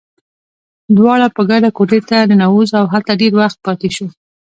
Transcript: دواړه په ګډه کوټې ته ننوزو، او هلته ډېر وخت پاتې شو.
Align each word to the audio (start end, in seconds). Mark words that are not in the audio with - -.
دواړه 0.97 1.27
په 1.35 1.41
ګډه 1.49 1.69
کوټې 1.77 1.99
ته 2.09 2.17
ننوزو، 2.29 2.75
او 2.81 2.85
هلته 2.93 3.11
ډېر 3.21 3.31
وخت 3.39 3.57
پاتې 3.65 3.89
شو. 3.95 4.07